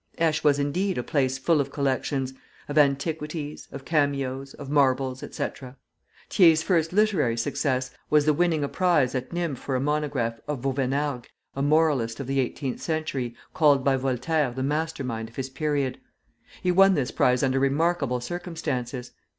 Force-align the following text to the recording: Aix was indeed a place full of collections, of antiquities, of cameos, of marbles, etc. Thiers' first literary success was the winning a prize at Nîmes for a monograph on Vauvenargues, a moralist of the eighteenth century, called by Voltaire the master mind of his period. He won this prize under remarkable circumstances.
Aix 0.17 0.43
was 0.43 0.57
indeed 0.57 0.97
a 0.97 1.03
place 1.03 1.37
full 1.37 1.61
of 1.61 1.71
collections, 1.71 2.33
of 2.67 2.75
antiquities, 2.75 3.67
of 3.71 3.85
cameos, 3.85 4.55
of 4.55 4.67
marbles, 4.67 5.21
etc. 5.21 5.77
Thiers' 6.27 6.63
first 6.63 6.91
literary 6.91 7.37
success 7.37 7.91
was 8.09 8.25
the 8.25 8.33
winning 8.33 8.63
a 8.63 8.67
prize 8.67 9.13
at 9.13 9.29
Nîmes 9.29 9.59
for 9.59 9.75
a 9.75 9.79
monograph 9.79 10.39
on 10.47 10.59
Vauvenargues, 10.59 11.27
a 11.55 11.61
moralist 11.61 12.19
of 12.19 12.25
the 12.25 12.39
eighteenth 12.39 12.81
century, 12.81 13.35
called 13.53 13.83
by 13.83 13.95
Voltaire 13.95 14.49
the 14.49 14.63
master 14.63 15.03
mind 15.03 15.29
of 15.29 15.35
his 15.35 15.51
period. 15.51 15.99
He 16.63 16.71
won 16.71 16.95
this 16.95 17.11
prize 17.11 17.43
under 17.43 17.59
remarkable 17.59 18.21
circumstances. 18.21 19.11